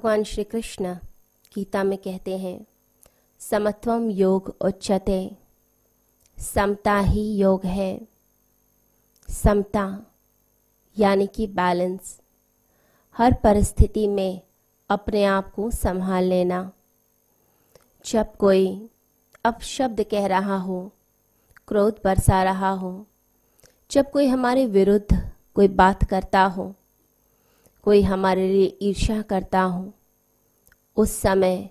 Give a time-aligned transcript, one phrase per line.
[0.00, 0.94] भगवान श्री कृष्ण
[1.54, 2.66] गीता में कहते हैं
[3.38, 5.36] समत्वम योग उच्चते
[6.38, 8.08] समता ही योग है।
[9.28, 10.06] समता
[10.98, 12.20] यानी कि बैलेंस
[13.16, 14.40] हर परिस्थिति में
[14.90, 16.72] अपने आप को संभाल लेना।
[18.06, 18.88] जब कोई
[19.44, 20.92] अपशब्द कह रहा हो,
[21.68, 23.06] क्रोध बरसा रहा हो,
[23.90, 26.74] जब कोई हमारे विरुद्ध कोई बात करता हो,
[27.82, 29.92] कोई हमारे लिए ईर्ष्या करता हो
[30.96, 31.70] उस समय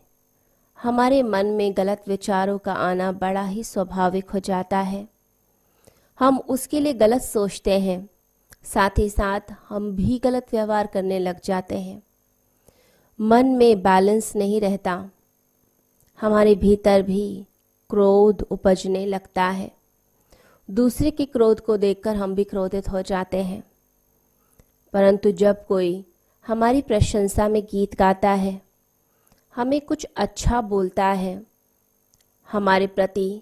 [0.82, 5.08] हमारे मन में गलत विचारों का आना बड़ा ही स्वाभाविक हो जाता है।
[6.20, 8.10] हम उसके लिए गलत सोचते हैं,
[8.64, 12.04] साथ ही साथ हम भी गलत व्यवहार करने लग जाते हैं।
[13.22, 15.10] मन में बैलेंस नहीं रहता।
[16.22, 17.46] हमारे भीतर भी
[17.90, 19.72] क्रोध उपजने लगता है।
[20.72, 23.64] दूसरे के क्रोध को देखकर हम भी क्रोधित हो जाते हैं।
[24.94, 26.06] परंतु जब कोई
[26.48, 28.69] हमारी प्रशंसा में गीत गाता है
[29.56, 31.42] हमें कुछ अच्छा बोलता है।
[32.50, 33.42] हमारे प्रति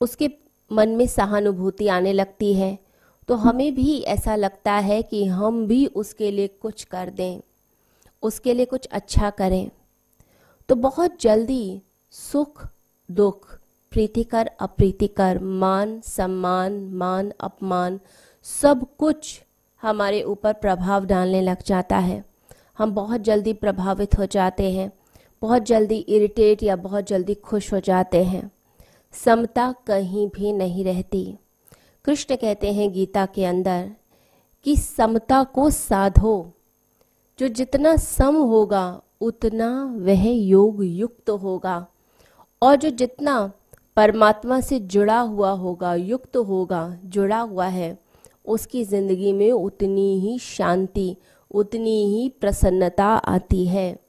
[0.00, 0.30] उसके
[0.70, 2.78] मन में सहानुभूति आने लगती है
[3.28, 7.40] तो हमें भी ऐसा लगता है कि हम भी उसके लिए कुछ कर दें,
[8.22, 9.70] उसके लिए कुछ अच्छा करें।
[10.68, 12.66] तो बहुत जल्दी सुख,
[13.08, 13.58] दुख,
[13.92, 18.00] प्रीतिकर, अप्रीतिकर, मान, सम्मान, मान, अपमान,
[18.46, 19.42] सब कुछ
[19.82, 22.24] हमारे ऊपर प्रभाव डालने लग जाता है।
[22.78, 24.90] हम बहुत जल्दी प्रभावित हो जाते हैं।
[25.42, 28.50] बहुत जल्दी इरिटेट या बहुत जल्दी खुश हो जाते हैं।
[29.12, 31.36] समता कहीं भी नहीं रहती।
[32.04, 33.90] कृष्ण कहते हैं गीता के अंदर
[34.64, 36.52] कि समता को साधो।
[37.38, 41.86] जो जितना सम होगा, उतना वह योग युक्त होगा।
[42.62, 43.52] और जो जितना
[43.96, 47.98] परमात्मा से जुड़ा हुआ होगा, युक्त होगा, जुड़ा हुआ है,
[48.46, 51.16] उसकी ज़िंदगी में उतनी ही शांति,
[51.50, 54.01] उतनी ही प्रसन्नता आती है।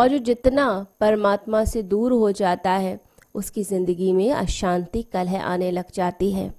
[0.00, 0.64] और जो जितना
[1.00, 2.98] परमात्मा से दूर हो जाता है,
[3.34, 6.52] उसकी ज़िंदगी में अशांति कलह आने लग जाती है।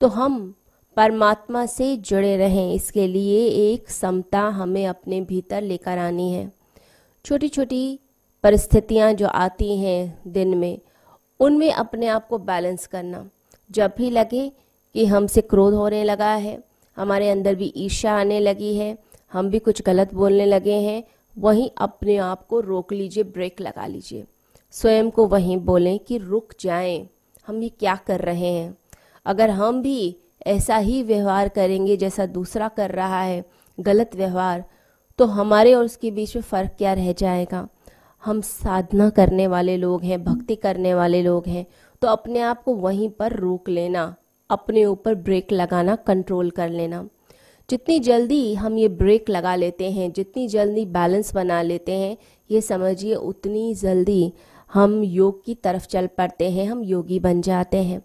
[0.00, 0.54] तो हम
[0.96, 6.50] परमात्मा से जुड़े रहें, इसके लिए एक समता हमें अपने भीतर लेकर आनी है।
[7.24, 8.00] छोटी छोटी
[8.44, 10.78] परिस्थितियाँ जो आती हैं दिन में,
[11.40, 13.24] उनमें अपने आप को बैलेंस करना।
[13.70, 14.50] जब भी लगे
[14.94, 16.62] कि हमसे क्रोध होने लगा है,
[16.96, 18.96] हमारे अंदर भी ईर्षा आने लगी है,
[19.32, 21.02] हम भी कुछ गलत बोलने लगे हैं
[21.36, 24.24] वहीं अपने आप को रोक लीजिए, ब्रेक लगा लीजिए।
[24.74, 27.08] स्वयं को वहीं बोलें कि रुक जाएँ,
[27.46, 28.76] हम ये क्या कर रहे हैं?
[29.26, 33.44] अगर हम भी ऐसा ही व्यवहार करेंगे जैसा दूसरा कर रहा है,
[33.78, 34.64] गलत व्यवहार
[35.18, 37.68] तो हमारे और उसके बीच में फ़र्क क्या रह जाएगा?
[38.24, 41.66] हम साधना करने वाले लोग हैं, भक्ति करने वाले लोग हैं
[42.02, 44.14] तो अपने आप को वहीं पर रोक लेना,
[44.50, 47.08] अपने ऊपर ब्रेक लगाना, कंट्रोल कर लेना।
[47.70, 52.16] जितनी जल्दी हम ये ब्रेक लगा लेते हैं, जितनी जल्दी बैलेंस बना लेते हैं,
[52.50, 54.32] ये समझिए उतनी जल्दी
[54.74, 58.02] हम योग की तरफ़ चल पड़ते हैं, हम योगी बन जाते हैं।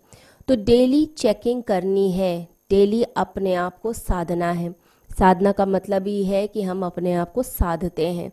[0.47, 4.75] तो डेली चेकिंग करनी है डेली अपने आप को साधना है।
[5.19, 8.31] साधना का मतलब ये है कि हम अपने आप को साधते हैं।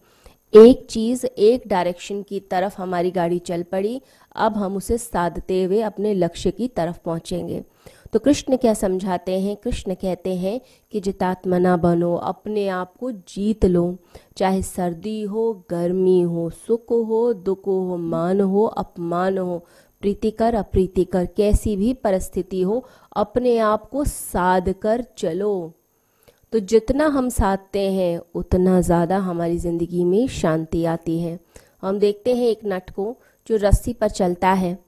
[0.55, 4.01] एक चीज़ एक डायरेक्शन की तरफ़ हमारी गाड़ी चल पड़ी,
[4.37, 7.63] अब हम उसे साधते हुए अपने लक्ष्य की तरफ़ पहुँचेंगे।
[8.13, 9.57] तो कृष्ण क्या समझाते हैं?
[9.57, 10.61] कृष्ण कहते हैं
[10.93, 13.97] कि जितात्मना बनो, अपने आप को जीत लो।
[14.37, 19.65] चाहे सर्दी हो, गर्मी हो, सुख हो, दुख हो, मान हो, अपमान हो
[20.03, 22.85] प्रीतिकर अप्रीतिकर कैसी भी परिस्थिति हो,
[23.17, 25.73] अपने आप को साध कर चलो।
[26.53, 31.39] तो जितना हम साधते हैं, उतना ज़्यादा हमारी ज़िंदगी में शांति आती है।
[31.83, 33.17] हम देखते हैं एक नट को
[33.47, 34.86] जो रस्सी पर चलता है।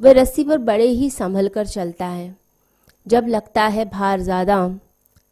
[0.00, 2.36] वह रस्सी पर बड़े ही संभल कर चलता है।
[3.06, 4.78] जब लगता है भार ज़्यादा,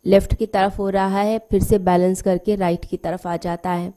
[0.07, 3.71] लेफ़्ट की तरफ़ हो रहा है, फिर से बैलेंस करके राइट की तरफ़ आ जाता
[3.71, 3.93] है।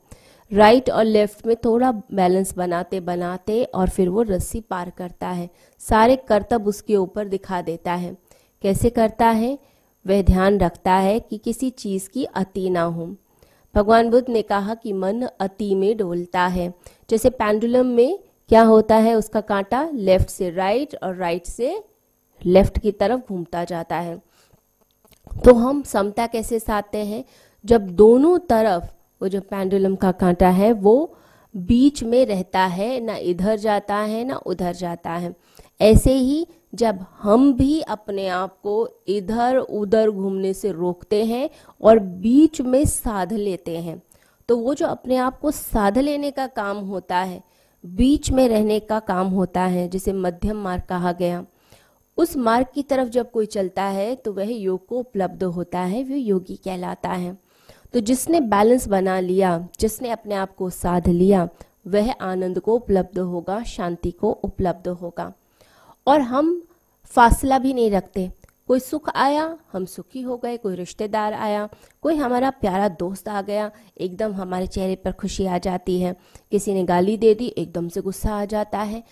[0.52, 5.48] राइट और लेफ़्ट में थोड़ा बैलेंस बनाते बनाते और फिर वो रस्सी पार करता है।
[5.80, 8.16] सारे कर्तव्य उसके ऊपर दिखा देता है।
[8.62, 9.58] कैसे करता है?
[10.06, 13.16] वह ध्यान रखता है कि किसी चीज़ की अति ना हो।
[13.74, 16.72] भगवान बुद्ध ने कहा कि मन अति में डोलता है।
[17.10, 18.18] जैसे पेंडुलम में
[18.50, 19.14] क्या होता है?
[19.14, 21.84] उसका कांटा लेफ़्ट से राइट और राइट से
[22.46, 24.16] लेफ़्ट की तरफ़ घूमता जाता है।
[25.44, 27.24] तो हम समता कैसे साधते हैं?
[27.64, 28.84] जब दोनों तरफ़
[29.22, 31.16] वो जो पेंडुलम का कांटा है, वो
[31.56, 35.34] बीच में रहता है, ना इधर जाता है, ना उधर जाता है।
[35.80, 41.50] ऐसे ही जब हम भी अपने आप को इधर उधर घूमने से रोकते हैं
[41.80, 44.02] और बीच में साध लेते हैं
[44.48, 47.42] तो वो जो अपने आप को साध लेने का काम होता है
[47.86, 51.44] बीच में रहने का काम होता है, जिसे मध्यम मार्ग कहा गया।
[52.16, 56.04] उस मार्ग की तरफ़ जब कोई चलता है तो वह योग को उपलब्ध होता है,
[56.04, 57.38] वह योगी कहलाता है।
[57.92, 61.48] तो जिसने बैलेंस बना लिया, जिसने अपने आप को साध लिया,
[61.86, 65.32] वह आनंद को उपलब्ध होगा, शांति को उपलब्ध होगा।
[66.06, 66.62] और हम
[67.04, 68.30] फासला भी नहीं रखते।
[68.70, 71.68] कोई सुख आया, हम सुखी हो गए, कोई रिश्तेदार आया,
[72.02, 76.14] कोई हमारा प्यारा दोस्त आ गया, एकदम हमारे चेहरे पर खुशी आ जाती है।
[76.50, 79.02] किसी ने गाली दे दी, एकदम से गुस्सा आ जाता है।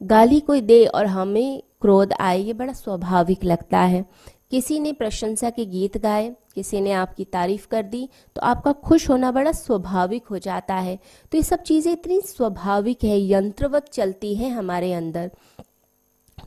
[0.00, 4.04] गाली कोई दे और हमें क्रोध आए, ये बड़ा स्वाभाविक लगता है।
[4.50, 9.08] किसी ने प्रशंसा के गीत गाए, किसी ने आपकी तारीफ़ कर दी तो आपका खुश
[9.10, 10.96] होना बड़ा स्वाभाविक हो जाता है।
[11.32, 15.30] तो ये सब चीज़ें इतनी स्वाभाविक है, यंत्रवत चलती है हमारे अंदर।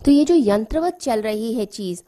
[0.05, 2.03] तो ये जो यंत्रवत चल रही है चीज़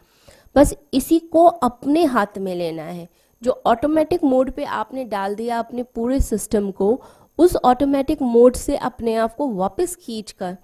[0.57, 3.07] बस इसी को अपने हाथ में लेना है।
[3.43, 7.01] जो ऑटोमेटिक मोड पे आपने डाल दिया अपने पूरे सिस्टम को,
[7.37, 10.57] उस ऑटोमेटिक मोड से अपने आप को वापस खींच कर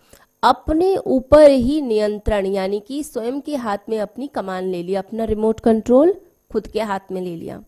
[0.44, 5.24] अपने ऊपर ही नियंत्रण, यानी कि स्वयं के हाथ में अपनी कमान ले लिया, अपना
[5.24, 6.16] रिमोट कंट्रोल
[6.52, 7.64] खुद के हाथ में ले लिया।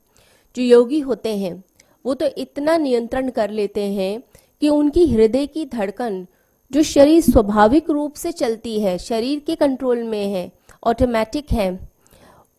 [0.56, 1.63] जो योगी होते हैं,
[2.06, 4.24] वो तो इतना नियंत्रण कर लेते हैं
[4.62, 6.27] कि उनकी हृदय की धड़कन,
[6.72, 10.51] जो शरीर स्वाभाविक रूप से चलती है, शरीर के कंट्रोल में है
[10.83, 11.94] ऑटोमेटिक है।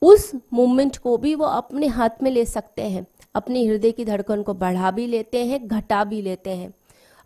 [0.03, 4.43] उस मूवमेंट को भी वो अपने हाथ में ले सकते हैं। अपने हृदय की धड़कन
[4.43, 6.73] को बढ़ा भी लेते हैं, घटा भी लेते हैं।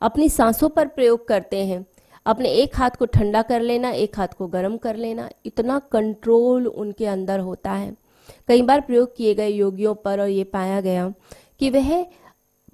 [0.02, 1.84] अपनी सांसों पर प्रयोग करते हैं।
[2.26, 6.66] अपने एक हाथ को ठंडा कर लेना, एक हाथ को गर्म कर लेना, इतना कंट्रोल
[6.66, 7.94] उनके अंदर होता है।
[8.48, 11.12] कई बार प्रयोग किए गए योगियों पर और ये पाया गया
[11.60, 12.06] कि वह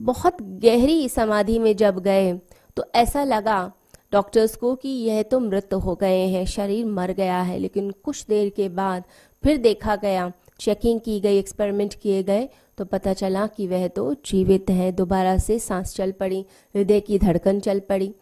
[0.01, 2.33] बहुत गहरी समाधि में जब गए
[2.77, 3.73] तो ऐसा लगा
[4.13, 8.25] डॉक्टर्स को कि यह तो मृत हो गए हैं, शरीर मर गया है, लेकिन कुछ
[8.27, 9.05] देर के बाद
[9.45, 10.31] फिर देखा गया।
[10.61, 12.49] चेकिंग की गई एक्सपेरिमेंट किए गए
[12.79, 16.45] तो पता चला कि वह तो जीवित है। दोबारा से सांस चल पड़ी,
[16.75, 18.13] हृदय की धड़कन चल पड़ी।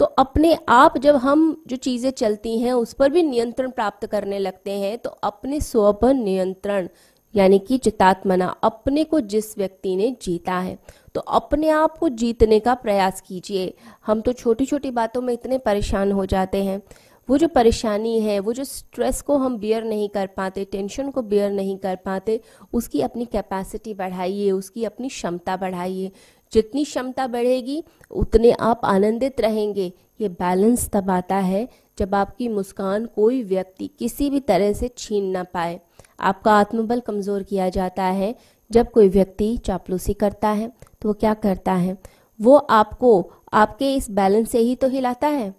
[0.00, 4.38] तो अपने आप जब हम जो चीज़ें चलती हैं, उस पर भी नियंत्रण प्राप्त करने
[4.38, 6.88] लगते हैं तो अपने स्व पर नियंत्रण,
[7.34, 10.78] यानी कि चितात्मना, अपने को जिस व्यक्ति ने जीता है
[11.14, 13.72] तो अपने आप को जीतने का प्रयास कीजिए।
[14.06, 16.80] हम तो छोटी छोटी बातों में इतने परेशान हो जाते हैं।
[17.28, 21.22] वो जो परेशानी है, वो जो स्ट्रेस को हम बियर नहीं कर पाते टेंशन को
[21.22, 22.40] बियर नहीं कर पाते,
[22.72, 26.10] उसकी अपनी कैपेसिटी बढ़ाइए, उसकी अपनी क्षमता बढ़ाइए।
[26.52, 31.68] जितनी क्षमता बढ़ेगी, उतने आप आनंदित रहेंगे। ये बैलेंस तब आता है
[31.98, 35.80] जब आपकी मुस्कान कोई व्यक्ति किसी भी तरह से छीन ना पाए।
[36.20, 38.34] आपका आत्मबल कमज़ोर किया जाता है
[38.70, 40.68] जब कोई व्यक्ति चापलूसी करता है
[41.02, 41.96] तो वो क्या करता है?
[42.38, 45.52] वो आपको आपके इस बैलेंस से ही तो हिलाता है।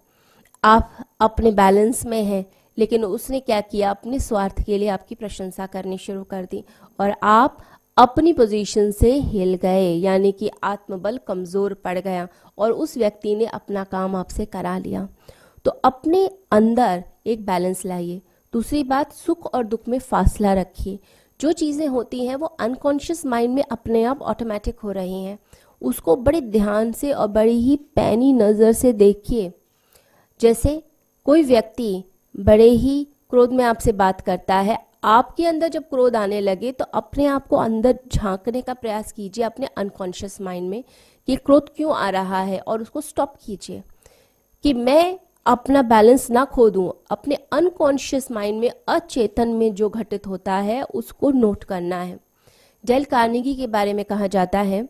[0.66, 0.90] आप
[1.20, 2.44] अपने बैलेंस में हैं,
[2.78, 3.90] लेकिन उसने क्या किया?
[3.90, 6.62] अपने स्वार्थ के लिए आपकी प्रशंसा करनी शुरू कर दी
[6.98, 7.58] और आप
[7.96, 12.26] अपनी पोजीशन से हिल गए, यानी कि आत्मबल कमज़ोर पड़ गया
[12.58, 15.08] और उस व्यक्ति ने अपना काम आपसे करा लिया।
[15.64, 18.20] तो अपने अंदर एक बैलेंस लाइए।
[18.52, 20.98] दूसरी बात, सुख और दुख में फासला रखिए।
[21.40, 25.38] जो चीज़ें होती हैं, वो अनकॉन्शियस माइंड में अपने आप ऑटोमेटिक हो रही हैं।
[25.82, 29.52] उसको बड़े ध्यान से और बड़ी ही पैनी नज़र से देखिए।
[30.40, 30.82] जैसे
[31.26, 32.04] कोई व्यक्ति
[32.34, 36.84] बड़े ही क्रोध में आपसे बात करता है, आपके अंदर जब क्रोध आने लगे तो
[36.84, 40.82] अपने आप को अंदर झांकने का प्रयास कीजिए अपने अनकॉन्शियस माइंड में
[41.28, 43.82] कि क्रोध क्यों आ रहा है और उसको स्टॉप कीजिए
[44.64, 50.26] कि मैं अपना बैलेंस ना खो दूँ अपने अनकॉन्शियस माइंड में अचेतन में जो घटित
[50.26, 52.18] होता है, उसको नोट करना है।
[52.84, 54.82] डेल कार्निगी के बारे में कहा जाता है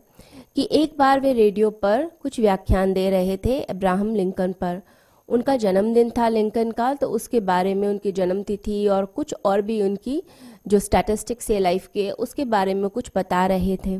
[0.55, 4.81] कि एक बार वे रेडियो पर कुछ व्याख्यान दे रहे थे, अब्राहम लिंकन पर।
[5.29, 9.61] उनका जन्मदिन था लिंकन का तो उसके बारे में उनकी जन्म तिथि और कुछ और
[9.61, 10.21] भी उनकी
[10.67, 13.99] जो स्टैटिस्टिक्स है लाइफ के, उसके बारे में कुछ बता रहे थे।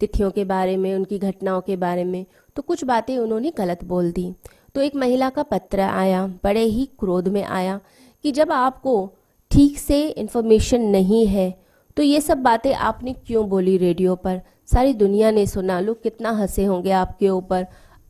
[0.00, 2.24] तिथियों के बारे में, उनकी घटनाओं के बारे में
[2.56, 4.32] तो कुछ बातें उन्होंने गलत बोल दी।
[4.74, 7.80] तो एक महिला का पत्र आया, बड़े ही क्रोध में आया,
[8.24, 9.12] कि जब आपको
[9.50, 11.50] ठीक से इन्फॉर्मेशन नहीं है
[11.96, 14.40] तो ये सब बातें आपने क्यों बोली रेडियो पर?
[14.66, 17.66] सारी दुनिया ने सुना, लोग कितना हंसे होंगे आपके ऊपर।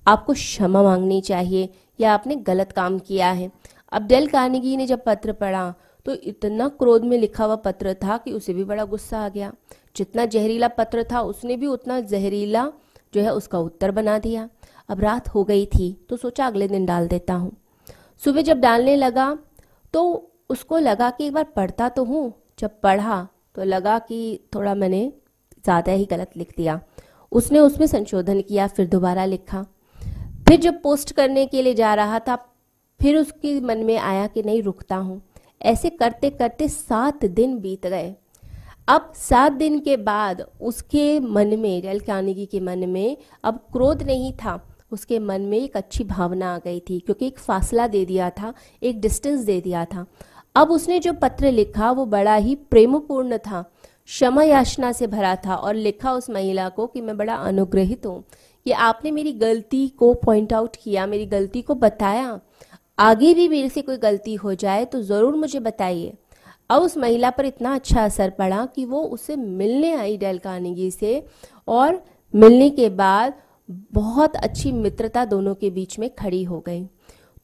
[0.07, 3.51] आपको क्षमा मांगनी चाहिए या आपने गलत काम किया है।
[3.93, 5.73] अब डेल कार्नेगी ने जब पत्र पढ़ा
[6.07, 9.53] तो इतना क्रोध में लिखा हुआ पत्र था कि उसे भी बड़ा गुस्सा आ गया।
[9.97, 12.71] जितना जहरीला पत्र था, उसने भी उतना जहरीला
[13.15, 14.49] जो है, उसका उत्तर बना दिया।
[14.89, 17.53] अब रात हो गई थी तो सोचा अगले दिन डाल देता हूँ।
[18.23, 19.37] सुबह जब डालने लगा
[19.95, 20.03] तो
[20.51, 25.01] उसको लगा कि एक बार पढ़ता तो हूँ। जब पढ़ा तो लगा कि थोड़ा मैंने
[25.65, 26.81] ज़्यादा ही गलत लिख दिया।
[27.33, 29.65] उसने उसमें संशोधन किया, फिर दोबारा लिखा।
[30.49, 32.37] फिर जब पोस्ट करने के लिए जा रहा था,
[33.01, 35.21] फिर उसके मन में आया कि नहीं, रुकता हूँ।
[35.63, 38.15] ऐसे करते करते सात दिन बीत गए।
[38.89, 44.03] अब सात दिन के बाद उसके मन में रेल कानिगी के मन में अब क्रोध
[44.03, 44.61] नहीं था।
[44.93, 48.55] उसके मन में एक अच्छी भावना आ गई थी, क्योंकि एक फासला दे दिया था,
[48.83, 50.07] एक डिस्टेंस दे दिया था।
[50.55, 53.63] अब उसने जो पत्र लिखा, वो बड़ा ही प्रेमपूर्ण था।
[54.07, 58.25] क्षमा याचना से भरा था और लिखा उस महिला को कि मैं बड़ा अनुग्रहित हूँ।
[58.69, 62.41] कि आपने मेरी गलती को पॉइंट आउट किया, मेरी गलती को बताया।
[62.99, 66.13] आगे भी मेरे से कोई गलती हो जाए तो ज़रूर मुझे बताइए।
[66.71, 70.91] अब उस महिला पर इतना अच्छा असर पड़ा कि वो उससे मिलने आई डेल कार्नेगी
[70.91, 71.23] से
[71.69, 72.03] और
[72.35, 73.35] मिलने के बाद
[73.93, 76.85] बहुत अच्छी मित्रता दोनों के बीच में खड़ी हो गई।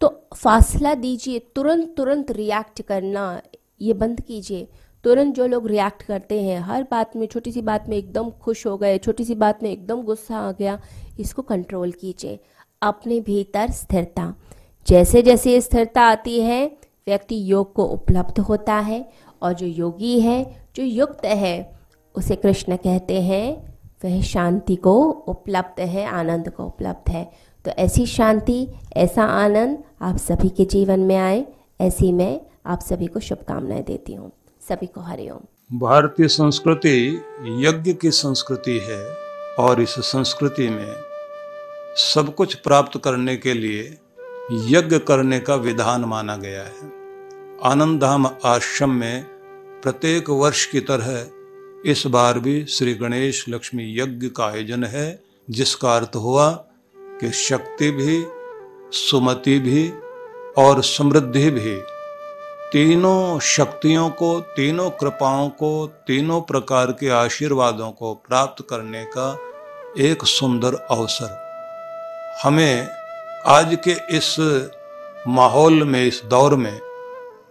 [0.00, 3.40] तो फासला दीजिए तुरंत तुरंत रिएक्ट करना,
[3.80, 4.68] ये बंद कीजिए।
[5.04, 8.66] तुरंत जो लोग रिएक्ट करते हैं, हर बात में, छोटी सी बात में एकदम खुश
[8.66, 10.80] हो गए, छोटी सी बात में एकदम गुस्सा आ गया,
[11.18, 12.40] इसको कंट्रोल कीजिए।
[12.82, 14.34] अपने भीतर स्थिरता।
[14.86, 16.66] जैसे जैसे स्थिरता आती है,
[17.06, 19.08] व्यक्ति योग को उपलब्ध होता है
[19.42, 21.78] और जो योगी है, जो युक्त है,
[22.14, 27.30] उसे कृष्ण कहते हैं, वह शांति को उपलब्ध है, आनंद को उपलब्ध है।
[27.64, 31.46] तो ऐसी शांति, ऐसा आनंद आप सभी के जीवन में आए,
[31.80, 34.32] ऐसी मैं आप सभी को शुभकामनाएँ देती हूँ।
[34.68, 39.16] सभी को हरिओम भारतीय संस्कृति यज्ञ की संस्कृति है
[39.58, 40.94] और इस संस्कृति में
[41.96, 43.98] सब कुछ प्राप्त करने के लिए
[44.52, 46.92] यज्ञ करने का विधान माना गया है।
[47.64, 49.24] आनंद धाम आश्रम में
[49.82, 55.96] प्रत्येक वर्ष की तरह इस बार भी श्री गणेश लक्ष्मी यज्ञ का आयोजन है, जिसका
[55.96, 56.50] अर्थ हुआ
[56.96, 58.24] कि शक्ति भी,
[58.92, 59.92] सुमति भी
[60.58, 61.93] और समृद्धि भी
[62.74, 69.38] तीनों शक्तियों को, तीनों कृपाओं को, तीनों प्रकार के आशीर्वादों को प्राप्त करने का
[69.98, 71.36] एक सुंदर अवसर।
[72.42, 72.88] हमें
[73.46, 74.36] आज के इस
[75.28, 76.80] माहौल में, इस दौर में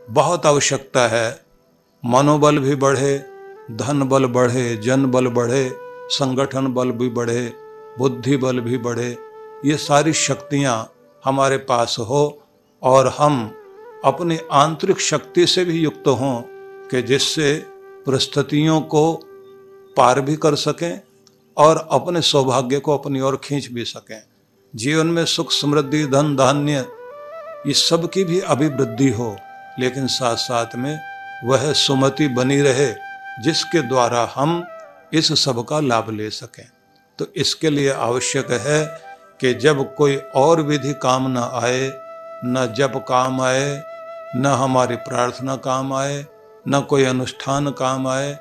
[0.10, 1.42] बहुत आवश्यकता है।
[2.06, 3.26] मनोबल भी बढ़े,
[3.72, 5.72] धन बल बढ़े, जन बल बढ़े,
[6.10, 7.54] संगठन बल भी बढ़े,
[8.00, 9.18] बुद्धि बल भी बढ़े।
[9.66, 10.92] ये सारी शक्तियाँ
[11.26, 12.42] हमारे पास हो
[12.84, 13.63] और हम
[14.06, 16.42] अपनी आंतरिक शक्ति से भी युक्त हों
[16.88, 17.66] कि जिससे
[18.08, 19.14] परिस्थितियों को
[19.98, 21.02] पार भी कर सकें
[21.58, 24.24] और अपने सौभाग्य को अपनी ओर खींच भी सकें।
[24.76, 26.86] जीवन में सुख, समृद्धि, धन, धान्य,
[27.68, 29.38] ये सब की भी अभिवृद्धि हो,
[29.80, 31.00] लेकिन साथ साथ में
[31.44, 32.94] वह सुमति बनी रहे
[33.44, 34.66] जिसके द्वारा हम
[35.14, 36.70] इस सब का लाभ ले सकें।
[37.20, 38.86] तो इसके लिए आवश्यक है
[39.42, 41.92] कि जब कोई और विधि काम न आए,
[42.46, 43.93] न जब काम आए
[44.36, 46.26] न हमारी प्रार्थना काम आए,
[46.68, 48.34] न कोई अनुष्ठान काम आए,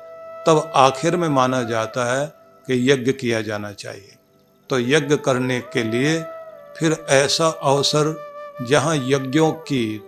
[0.47, 2.27] तब आखिर में माना जाता है
[2.67, 4.15] कि यज्ञ किया जाना चाहिए।
[4.69, 6.23] तो यज्ञ करने के लिए
[6.77, 8.33] फिर ऐसा अवसर
[8.69, 10.07] जहाँ यज्ञों की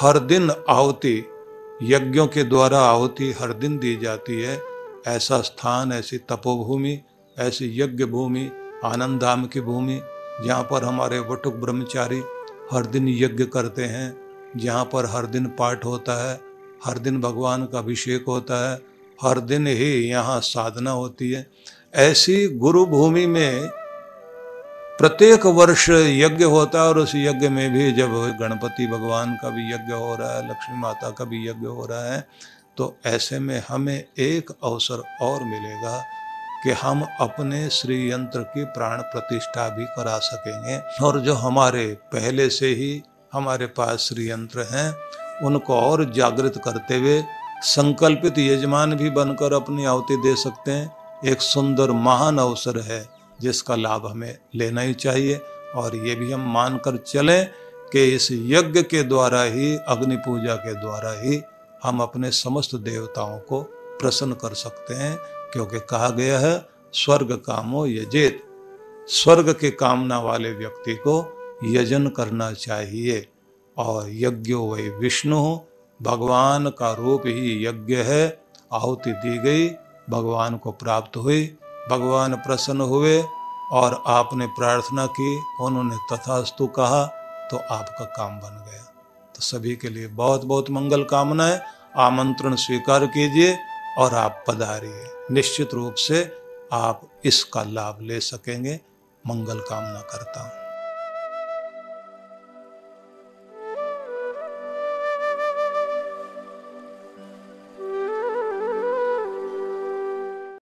[0.00, 1.24] हर दिन आहुति,
[1.82, 4.60] यज्ञों के द्वारा आहुति हर दिन दी जाती है,
[5.06, 7.00] ऐसा स्थान, ऐसी तपोभूमि,
[7.38, 8.50] ऐसी यज्ञ भूमि,
[8.84, 10.00] आनंद धाम की भूमि,
[10.44, 12.22] जहाँ पर हमारे वटुक ब्रह्मचारी
[12.72, 14.23] हर दिन यज्ञ करते हैं।
[14.56, 16.40] जहाँ पर हर दिन पाठ होता है,
[16.84, 18.78] हर दिन भगवान का अभिषेक होता है,
[19.18, 21.46] हर दिन ही यहाँ साधना होती है।
[21.94, 23.68] ऐसी गुरु भूमि में
[24.98, 29.70] प्रत्येक वर्ष यज्ञ होता है और उस यज्ञ में भी जब गणपति भगवान का भी
[29.72, 32.26] यज्ञ हो रहा है, लक्ष्मी माता का भी यज्ञ हो रहा है
[32.76, 35.98] तो ऐसे में हमें एक अवसर और मिलेगा
[36.64, 42.48] कि हम अपने श्री यंत्र की प्राण प्रतिष्ठा भी करा सकेंगे। और जो हमारे पहले
[42.50, 43.02] से ही
[43.34, 44.94] हमारे पास यंत्र हैं,
[45.46, 47.24] उनको और जागृत करते हुए
[47.62, 53.08] संकल्पित यजमान भी बनकर अपनी आहुति दे सकते हैं। एक सुंदर महान अवसर है,
[53.40, 55.40] जिसका लाभ हमें लेना ही चाहिए।
[55.74, 57.50] और ये भी हम मानकर चलें
[57.92, 61.42] कि इस यज्ञ के द्वारा ही, अग्नि पूजा के द्वारा ही,
[61.84, 63.62] हम अपने समस्त देवताओं को
[64.00, 65.18] प्रसन्न कर सकते हैं,
[65.52, 68.42] क्योंकि कहा गया है, स्वर्ग कामो यजेत।
[69.08, 73.28] स्वर्ग के कामना वाले व्यक्ति को यजन करना चाहिए।
[73.78, 75.58] और यज्ञो वही विष्णु,
[76.02, 79.68] भगवान का रूप ही यज्ञ है। आहुति दी गई,
[80.10, 81.56] भगवान को प्राप्त हुई,
[81.90, 83.24] भगवान प्रसन्न हुए
[83.72, 87.04] और आपने प्रार्थना की, उन्होंने तथास्तु कहा
[87.50, 88.82] तो आपका काम बन गया।
[89.34, 91.60] तो सभी के लिए बहुत बहुत मंगल कामनाएँ।
[91.96, 93.58] आमंत्रण स्वीकार कीजिए
[93.98, 96.32] और आप पधारिए। निश्चित रूप से
[96.72, 98.80] आप इसका लाभ ले सकेंगे।
[99.26, 100.63] मंगल कामना करता हूँ।